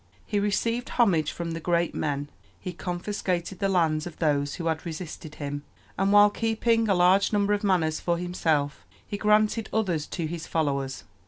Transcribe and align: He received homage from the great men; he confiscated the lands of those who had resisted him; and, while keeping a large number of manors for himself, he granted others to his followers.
He 0.25 0.39
received 0.39 0.89
homage 0.97 1.31
from 1.31 1.51
the 1.51 1.59
great 1.59 1.93
men; 1.93 2.27
he 2.59 2.73
confiscated 2.73 3.59
the 3.59 3.69
lands 3.69 4.07
of 4.07 4.17
those 4.17 4.55
who 4.55 4.65
had 4.65 4.83
resisted 4.83 5.35
him; 5.35 5.61
and, 5.95 6.11
while 6.11 6.31
keeping 6.31 6.89
a 6.89 6.95
large 6.95 7.31
number 7.31 7.53
of 7.53 7.63
manors 7.63 7.99
for 7.99 8.17
himself, 8.17 8.83
he 9.05 9.15
granted 9.19 9.69
others 9.71 10.07
to 10.07 10.25
his 10.25 10.47
followers. 10.47 11.03